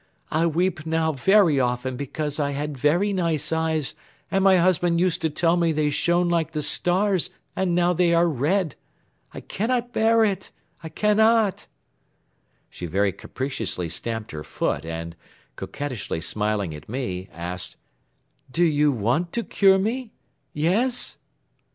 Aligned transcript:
I 0.31 0.47
weep 0.47 0.87
now 0.87 1.11
very 1.11 1.59
often 1.59 1.95
because 1.95 2.39
I 2.39 2.53
had 2.53 2.75
very 2.75 3.13
nice 3.13 3.51
eyes 3.51 3.93
and 4.31 4.43
my 4.43 4.57
husband 4.57 4.99
used 4.99 5.21
to 5.21 5.29
tell 5.29 5.57
me 5.57 5.71
they 5.71 5.91
shone 5.91 6.27
like 6.27 6.53
the 6.53 6.63
stars 6.63 7.29
and 7.55 7.75
now 7.75 7.93
they 7.93 8.11
are 8.11 8.27
red. 8.27 8.73
I 9.31 9.41
cannot 9.41 9.93
bear 9.93 10.23
it, 10.25 10.49
I 10.81 10.89
cannot!" 10.89 11.67
She 12.71 12.87
very 12.87 13.11
capriciously 13.11 13.89
stamped 13.89 14.31
her 14.31 14.43
foot 14.43 14.85
and, 14.85 15.15
coquettishly 15.55 16.19
smiling 16.19 16.73
at 16.73 16.89
me, 16.89 17.29
asked: 17.31 17.75
"Do 18.49 18.63
you 18.63 18.91
want 18.91 19.31
to 19.33 19.43
cure 19.43 19.77
me? 19.77 20.13
Yes?" 20.51 21.19